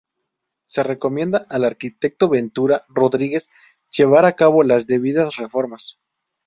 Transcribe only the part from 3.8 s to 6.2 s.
llevar a cabo las debidas reformas.